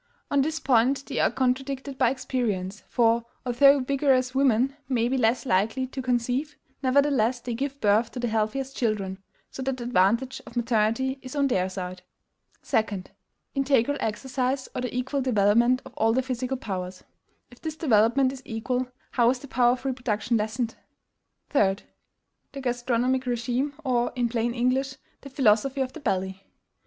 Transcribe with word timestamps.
On 0.31 0.41
this 0.41 0.59
point 0.59 1.05
they 1.05 1.19
are 1.19 1.29
contradicted 1.29 1.99
by 1.99 2.09
experience; 2.09 2.81
for, 2.89 3.23
although 3.45 3.81
vigorous 3.81 4.33
women 4.33 4.75
may 4.89 5.07
be 5.07 5.15
less 5.15 5.45
likely 5.45 5.85
to 5.85 6.01
conceive, 6.01 6.55
nevertheless 6.81 7.39
they 7.39 7.53
give 7.53 7.79
birth 7.79 8.09
to 8.13 8.19
the 8.19 8.27
healthiest 8.27 8.75
children; 8.75 9.21
so 9.51 9.61
that 9.61 9.77
the 9.77 9.83
advantage 9.83 10.41
of 10.47 10.55
maternity 10.55 11.19
is 11.21 11.35
on 11.35 11.47
their 11.49 11.69
side. 11.69 12.01
2. 12.63 13.03
INTEGRAL 13.53 13.97
EXERCISE, 13.99 14.69
or 14.73 14.81
the 14.81 14.95
equal 14.97 15.21
development 15.21 15.83
of 15.85 15.93
all 15.93 16.13
the 16.13 16.23
physical 16.23 16.57
powers. 16.57 17.03
If 17.51 17.61
this 17.61 17.75
development 17.75 18.33
is 18.33 18.41
equal, 18.43 18.87
how 19.11 19.29
is 19.29 19.37
the 19.37 19.47
power 19.47 19.73
of 19.73 19.85
reproduction 19.85 20.35
lessened? 20.35 20.73
3. 21.51 21.75
THE 22.53 22.61
GASTRONOMIC 22.61 23.27
REGIME; 23.27 23.73
or, 23.85 24.11
in 24.15 24.29
plain 24.29 24.55
English, 24.55 24.95
the 25.21 25.29
philosophy 25.29 25.79
of 25.81 25.93
the 25.93 25.99
belly. 25.99 26.43